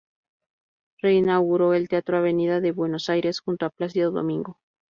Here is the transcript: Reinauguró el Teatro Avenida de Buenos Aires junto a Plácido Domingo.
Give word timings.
Reinauguró 0.99 1.75
el 1.75 1.87
Teatro 1.87 2.17
Avenida 2.17 2.59
de 2.59 2.71
Buenos 2.71 3.07
Aires 3.11 3.39
junto 3.39 3.67
a 3.67 3.69
Plácido 3.69 4.09
Domingo. 4.09 4.57